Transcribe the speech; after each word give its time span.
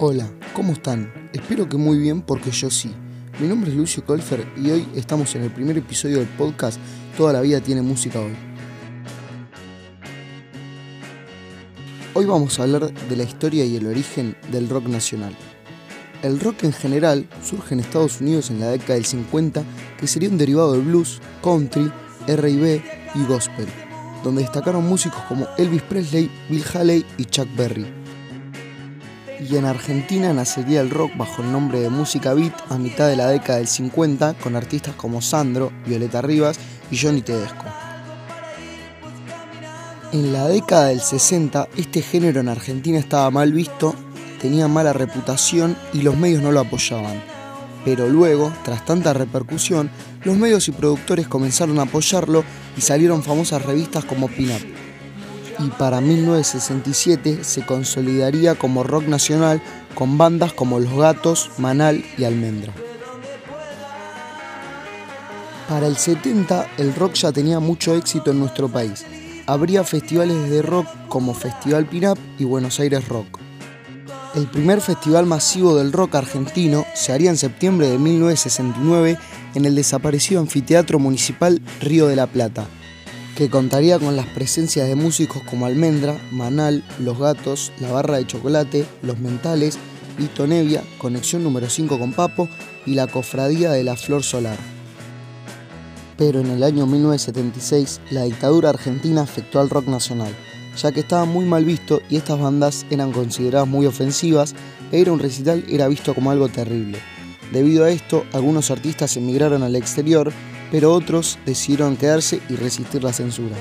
Hola, 0.00 0.30
¿cómo 0.54 0.74
están? 0.74 1.12
Espero 1.32 1.68
que 1.68 1.76
muy 1.76 1.98
bien 1.98 2.22
porque 2.22 2.52
yo 2.52 2.70
sí. 2.70 2.94
Mi 3.40 3.48
nombre 3.48 3.72
es 3.72 3.76
Lucio 3.76 4.04
Colfer 4.04 4.46
y 4.56 4.70
hoy 4.70 4.88
estamos 4.94 5.34
en 5.34 5.42
el 5.42 5.50
primer 5.50 5.76
episodio 5.76 6.18
del 6.18 6.28
podcast 6.28 6.78
Toda 7.16 7.32
la 7.32 7.40
vida 7.40 7.60
tiene 7.60 7.82
música 7.82 8.20
hoy. 8.20 8.30
Hoy 12.14 12.26
vamos 12.26 12.60
a 12.60 12.62
hablar 12.62 12.92
de 12.92 13.16
la 13.16 13.24
historia 13.24 13.64
y 13.64 13.74
el 13.74 13.88
origen 13.88 14.36
del 14.52 14.68
rock 14.68 14.86
nacional. 14.86 15.34
El 16.22 16.38
rock 16.38 16.62
en 16.62 16.72
general 16.72 17.28
surge 17.42 17.74
en 17.74 17.80
Estados 17.80 18.20
Unidos 18.20 18.50
en 18.50 18.60
la 18.60 18.68
década 18.68 18.94
del 18.94 19.04
50, 19.04 19.64
que 19.98 20.06
sería 20.06 20.28
un 20.28 20.38
derivado 20.38 20.74
del 20.74 20.82
blues, 20.82 21.20
country, 21.42 21.90
R&B 22.28 22.82
y 23.16 23.24
gospel, 23.24 23.66
donde 24.22 24.42
destacaron 24.42 24.86
músicos 24.86 25.22
como 25.22 25.48
Elvis 25.58 25.82
Presley, 25.82 26.30
Bill 26.48 26.64
Haley 26.72 27.04
y 27.16 27.24
Chuck 27.24 27.48
Berry 27.56 27.98
y 29.40 29.56
en 29.56 29.64
Argentina 29.64 30.32
nacería 30.32 30.80
el 30.80 30.90
rock 30.90 31.16
bajo 31.16 31.42
el 31.42 31.52
nombre 31.52 31.80
de 31.80 31.90
música 31.90 32.34
beat 32.34 32.54
a 32.70 32.78
mitad 32.78 33.08
de 33.08 33.16
la 33.16 33.28
década 33.28 33.58
del 33.58 33.68
50 33.68 34.34
con 34.34 34.56
artistas 34.56 34.94
como 34.96 35.22
Sandro, 35.22 35.72
Violeta 35.86 36.22
Rivas 36.22 36.58
y 36.90 36.98
Johnny 36.98 37.22
Tedesco. 37.22 37.64
En 40.12 40.32
la 40.32 40.48
década 40.48 40.86
del 40.86 41.00
60 41.00 41.68
este 41.76 42.02
género 42.02 42.40
en 42.40 42.48
Argentina 42.48 42.98
estaba 42.98 43.30
mal 43.30 43.52
visto, 43.52 43.94
tenía 44.40 44.66
mala 44.66 44.92
reputación 44.92 45.76
y 45.92 46.02
los 46.02 46.16
medios 46.16 46.42
no 46.42 46.50
lo 46.50 46.60
apoyaban. 46.60 47.22
Pero 47.84 48.08
luego, 48.08 48.52
tras 48.64 48.84
tanta 48.84 49.12
repercusión, 49.12 49.90
los 50.24 50.36
medios 50.36 50.68
y 50.68 50.72
productores 50.72 51.28
comenzaron 51.28 51.78
a 51.78 51.82
apoyarlo 51.82 52.44
y 52.76 52.80
salieron 52.80 53.22
famosas 53.22 53.64
revistas 53.64 54.04
como 54.04 54.28
Pin 54.28 54.50
Up 54.50 54.77
y 55.58 55.68
para 55.70 56.00
1967 56.00 57.44
se 57.44 57.66
consolidaría 57.66 58.54
como 58.54 58.84
rock 58.84 59.04
nacional 59.04 59.60
con 59.94 60.18
bandas 60.18 60.52
como 60.52 60.78
Los 60.78 60.94
Gatos, 60.94 61.50
Manal 61.58 62.04
y 62.16 62.24
Almendra. 62.24 62.72
Para 65.68 65.86
el 65.86 65.96
70 65.96 66.66
el 66.78 66.94
rock 66.94 67.14
ya 67.14 67.32
tenía 67.32 67.60
mucho 67.60 67.94
éxito 67.94 68.30
en 68.30 68.40
nuestro 68.40 68.68
país. 68.68 69.04
Habría 69.46 69.84
festivales 69.84 70.48
de 70.48 70.62
rock 70.62 70.86
como 71.08 71.34
Festival 71.34 71.86
Pinap 71.86 72.18
y 72.38 72.44
Buenos 72.44 72.80
Aires 72.80 73.06
Rock. 73.08 73.38
El 74.34 74.46
primer 74.46 74.80
festival 74.80 75.26
masivo 75.26 75.74
del 75.74 75.92
rock 75.92 76.14
argentino 76.14 76.84
se 76.94 77.12
haría 77.12 77.30
en 77.30 77.36
septiembre 77.36 77.88
de 77.88 77.98
1969 77.98 79.18
en 79.54 79.64
el 79.64 79.74
desaparecido 79.74 80.40
Anfiteatro 80.40 80.98
Municipal 80.98 81.60
Río 81.80 82.06
de 82.06 82.16
la 82.16 82.26
Plata, 82.26 82.66
que 83.38 83.48
contaría 83.48 84.00
con 84.00 84.16
las 84.16 84.26
presencias 84.26 84.88
de 84.88 84.96
músicos 84.96 85.44
como 85.44 85.64
Almendra, 85.64 86.20
Manal, 86.32 86.82
Los 86.98 87.20
Gatos, 87.20 87.70
La 87.78 87.92
Barra 87.92 88.16
de 88.16 88.26
Chocolate, 88.26 88.84
Los 89.00 89.20
Mentales, 89.20 89.78
Lito 90.18 90.48
Nevia, 90.48 90.82
Conexión 90.98 91.44
número 91.44 91.70
5 91.70 92.00
con 92.00 92.12
Papo 92.12 92.48
y 92.84 92.94
la 92.94 93.06
Cofradía 93.06 93.70
de 93.70 93.84
la 93.84 93.94
Flor 93.94 94.24
Solar. 94.24 94.58
Pero 96.16 96.40
en 96.40 96.50
el 96.50 96.64
año 96.64 96.84
1976 96.86 98.00
la 98.10 98.24
dictadura 98.24 98.70
argentina 98.70 99.22
afectó 99.22 99.60
al 99.60 99.70
rock 99.70 99.86
nacional, 99.86 100.34
ya 100.76 100.90
que 100.90 100.98
estaba 100.98 101.24
muy 101.24 101.44
mal 101.44 101.64
visto 101.64 102.02
y 102.10 102.16
estas 102.16 102.40
bandas 102.40 102.86
eran 102.90 103.12
consideradas 103.12 103.68
muy 103.68 103.86
ofensivas 103.86 104.56
e 104.90 105.08
un 105.08 105.20
recital 105.20 105.64
era 105.68 105.86
visto 105.86 106.12
como 106.12 106.32
algo 106.32 106.48
terrible. 106.48 106.98
Debido 107.52 107.84
a 107.84 107.90
esto, 107.90 108.24
algunos 108.32 108.72
artistas 108.72 109.16
emigraron 109.16 109.62
al 109.62 109.76
exterior 109.76 110.32
pero 110.70 110.92
otros 110.92 111.38
decidieron 111.46 111.96
quedarse 111.96 112.40
y 112.48 112.56
resistir 112.56 113.02
la 113.02 113.12
censura. 113.12 113.56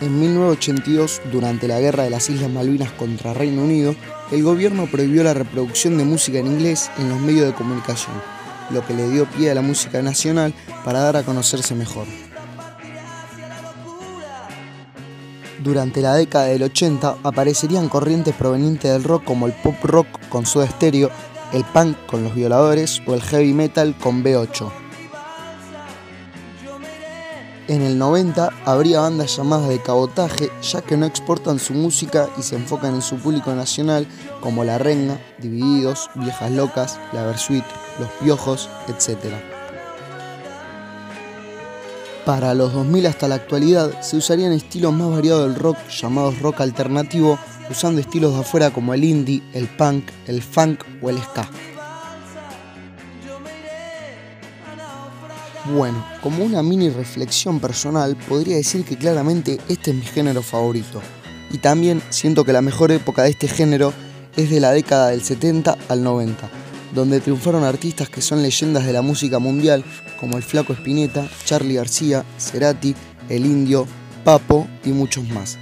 En 0.00 0.18
1982, 0.18 1.22
durante 1.30 1.68
la 1.68 1.78
Guerra 1.78 2.02
de 2.02 2.10
las 2.10 2.28
Islas 2.28 2.50
Malvinas 2.50 2.90
contra 2.90 3.34
Reino 3.34 3.62
Unido, 3.62 3.94
el 4.32 4.42
gobierno 4.42 4.86
prohibió 4.90 5.22
la 5.22 5.32
reproducción 5.32 5.96
de 5.96 6.04
música 6.04 6.38
en 6.38 6.48
inglés 6.48 6.90
en 6.98 7.08
los 7.08 7.20
medios 7.20 7.46
de 7.46 7.54
comunicación, 7.54 8.16
lo 8.70 8.84
que 8.84 8.94
le 8.94 9.08
dio 9.08 9.26
pie 9.26 9.52
a 9.52 9.54
la 9.54 9.62
música 9.62 10.02
nacional 10.02 10.54
para 10.84 11.00
dar 11.00 11.16
a 11.16 11.22
conocerse 11.22 11.76
mejor. 11.76 12.06
Durante 15.62 16.00
la 16.00 16.16
década 16.16 16.46
del 16.46 16.64
80 16.64 17.18
aparecerían 17.22 17.88
corrientes 17.88 18.34
provenientes 18.34 18.90
del 18.90 19.04
rock 19.04 19.22
como 19.22 19.46
el 19.46 19.52
pop 19.52 19.76
rock 19.84 20.08
con 20.28 20.44
Soda 20.44 20.66
Stereo 20.66 21.10
el 21.52 21.64
punk 21.64 21.96
con 22.06 22.24
los 22.24 22.34
violadores 22.34 23.02
o 23.06 23.14
el 23.14 23.22
heavy 23.22 23.52
metal 23.52 23.94
con 24.00 24.24
B8. 24.24 24.70
En 27.68 27.80
el 27.80 27.96
90 27.96 28.50
habría 28.64 29.00
bandas 29.00 29.36
llamadas 29.36 29.68
de 29.68 29.80
cabotaje 29.80 30.50
ya 30.62 30.82
que 30.82 30.96
no 30.96 31.06
exportan 31.06 31.58
su 31.58 31.74
música 31.74 32.28
y 32.36 32.42
se 32.42 32.56
enfocan 32.56 32.94
en 32.94 33.02
su 33.02 33.16
público 33.16 33.54
nacional 33.54 34.06
como 34.40 34.64
La 34.64 34.78
Renga, 34.78 35.18
Divididos, 35.38 36.10
Viejas 36.16 36.50
Locas, 36.50 37.00
La 37.12 37.24
Versuit, 37.24 37.64
Los 38.00 38.08
Piojos, 38.20 38.68
etc. 38.88 39.32
Para 42.26 42.54
los 42.54 42.72
2000 42.72 43.06
hasta 43.06 43.28
la 43.28 43.36
actualidad 43.36 44.00
se 44.00 44.16
usarían 44.16 44.52
estilos 44.52 44.92
más 44.92 45.10
variados 45.10 45.44
del 45.44 45.54
rock 45.54 45.78
llamados 45.88 46.38
rock 46.40 46.60
alternativo 46.60 47.38
usando 47.72 48.00
estilos 48.00 48.34
de 48.34 48.40
afuera 48.40 48.70
como 48.70 48.94
el 48.94 49.02
indie, 49.02 49.42
el 49.54 49.66
punk, 49.66 50.04
el 50.26 50.42
funk 50.42 50.84
o 51.00 51.10
el 51.10 51.18
ska. 51.18 51.48
Bueno, 55.74 56.04
como 56.22 56.44
una 56.44 56.62
mini 56.62 56.90
reflexión 56.90 57.60
personal, 57.60 58.16
podría 58.28 58.56
decir 58.56 58.84
que 58.84 58.96
claramente 58.96 59.58
este 59.68 59.92
es 59.92 59.96
mi 59.96 60.02
género 60.02 60.42
favorito. 60.42 61.00
Y 61.50 61.58
también 61.58 62.02
siento 62.10 62.44
que 62.44 62.52
la 62.52 62.62
mejor 62.62 62.92
época 62.92 63.22
de 63.22 63.30
este 63.30 63.48
género 63.48 63.92
es 64.36 64.50
de 64.50 64.60
la 64.60 64.72
década 64.72 65.08
del 65.08 65.22
70 65.22 65.76
al 65.88 66.02
90, 66.02 66.50
donde 66.94 67.20
triunfaron 67.20 67.64
artistas 67.64 68.08
que 68.08 68.22
son 68.22 68.42
leyendas 68.42 68.84
de 68.84 68.92
la 68.92 69.02
música 69.02 69.38
mundial 69.38 69.84
como 70.18 70.36
el 70.36 70.42
Flaco 70.42 70.72
Espineta, 70.72 71.28
Charlie 71.44 71.74
García, 71.74 72.24
Cerati, 72.38 72.94
El 73.28 73.46
Indio, 73.46 73.86
Papo 74.24 74.66
y 74.84 74.90
muchos 74.90 75.28
más 75.28 75.58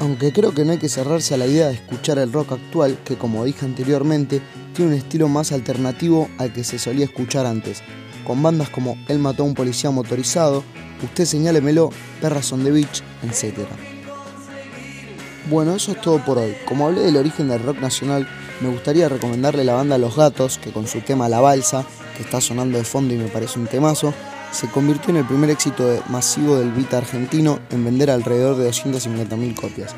aunque 0.00 0.32
creo 0.32 0.52
que 0.52 0.64
no 0.64 0.72
hay 0.72 0.78
que 0.78 0.88
cerrarse 0.88 1.34
a 1.34 1.38
la 1.38 1.46
idea 1.46 1.68
de 1.68 1.74
escuchar 1.74 2.18
el 2.18 2.32
rock 2.32 2.52
actual, 2.52 2.98
que 3.04 3.16
como 3.16 3.44
dije 3.44 3.64
anteriormente, 3.64 4.40
tiene 4.74 4.92
un 4.92 4.96
estilo 4.98 5.28
más 5.28 5.52
alternativo 5.52 6.28
al 6.38 6.52
que 6.52 6.64
se 6.64 6.78
solía 6.78 7.04
escuchar 7.04 7.46
antes, 7.46 7.82
con 8.26 8.42
bandas 8.42 8.70
como 8.70 8.96
Él 9.08 9.18
mató 9.18 9.42
a 9.42 9.46
un 9.46 9.54
policía 9.54 9.90
motorizado, 9.90 10.62
Usted 11.02 11.26
señálemelo, 11.26 11.90
Perras 12.20 12.52
on 12.52 12.64
the 12.64 12.72
Beach, 12.72 13.02
etc. 13.22 13.58
Bueno, 15.48 15.74
eso 15.76 15.92
es 15.92 16.00
todo 16.00 16.24
por 16.24 16.38
hoy. 16.38 16.54
Como 16.66 16.86
hablé 16.86 17.02
del 17.02 17.16
origen 17.16 17.48
del 17.48 17.62
rock 17.62 17.78
nacional, 17.78 18.28
me 18.60 18.68
gustaría 18.68 19.08
recomendarle 19.08 19.64
la 19.64 19.74
banda 19.74 19.96
Los 19.96 20.16
Gatos, 20.16 20.58
que 20.58 20.72
con 20.72 20.88
su 20.88 21.00
tema 21.00 21.28
La 21.28 21.40
Balsa, 21.40 21.86
que 22.16 22.24
está 22.24 22.40
sonando 22.40 22.78
de 22.78 22.84
fondo 22.84 23.14
y 23.14 23.16
me 23.16 23.28
parece 23.28 23.60
un 23.60 23.68
temazo, 23.68 24.12
se 24.52 24.68
convirtió 24.68 25.10
en 25.10 25.18
el 25.18 25.26
primer 25.26 25.50
éxito 25.50 26.02
masivo 26.08 26.56
del 26.56 26.72
beat 26.72 26.94
argentino 26.94 27.58
en 27.70 27.84
vender 27.84 28.10
alrededor 28.10 28.56
de 28.56 28.68
250.000 28.70 29.54
copias. 29.54 29.94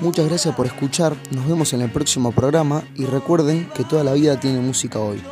Muchas 0.00 0.26
gracias 0.26 0.54
por 0.56 0.66
escuchar, 0.66 1.14
nos 1.30 1.46
vemos 1.46 1.72
en 1.72 1.82
el 1.82 1.90
próximo 1.90 2.32
programa 2.32 2.82
y 2.96 3.04
recuerden 3.04 3.68
que 3.74 3.84
toda 3.84 4.02
la 4.02 4.14
vida 4.14 4.40
tiene 4.40 4.58
música 4.58 4.98
hoy. 4.98 5.22